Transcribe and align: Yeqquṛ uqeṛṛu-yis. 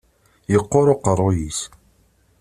Yeqquṛ 0.51 0.87
uqeṛṛu-yis. 0.93 1.59